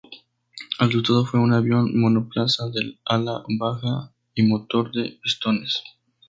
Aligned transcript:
El 0.79 0.87
resultado 0.87 1.27
fue 1.27 1.39
un 1.39 1.53
avión 1.53 1.91
monoplaza 1.93 2.67
de 2.71 2.97
ala 3.05 3.43
baja 3.59 4.11
y 4.33 4.41
motor 4.41 4.91
de 4.91 5.19
pistones. 5.21 5.83